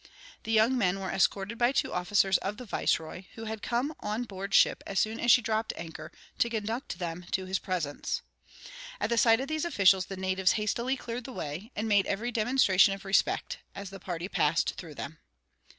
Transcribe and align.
The 0.45 0.51
young 0.51 0.79
men 0.79 0.99
were 0.99 1.11
escorted 1.11 1.59
by 1.59 1.71
two 1.71 1.93
officers 1.93 2.39
of 2.39 2.57
the 2.57 2.65
viceroy, 2.65 3.25
who 3.35 3.45
had 3.45 3.61
come 3.61 3.93
on 3.99 4.23
board 4.23 4.51
ship 4.51 4.81
as 4.87 4.99
soon 4.99 5.19
as 5.19 5.31
she 5.31 5.43
dropped 5.43 5.73
anchor, 5.75 6.11
to 6.39 6.49
conduct 6.49 6.97
them 6.97 7.27
to 7.29 7.45
his 7.45 7.59
presence. 7.59 8.23
At 8.99 9.11
the 9.11 9.17
sight 9.19 9.39
of 9.39 9.47
these 9.47 9.63
officials 9.63 10.07
the 10.07 10.17
natives 10.17 10.53
hastily 10.53 10.97
cleared 10.97 11.25
the 11.25 11.33
way, 11.33 11.69
and 11.75 11.87
made 11.87 12.07
every 12.07 12.31
demonstration 12.31 12.95
of 12.95 13.05
respect, 13.05 13.59
as 13.75 13.91
the 13.91 13.99
party 13.99 14.27
passed 14.27 14.73
through 14.75 14.95
them. 14.95 15.19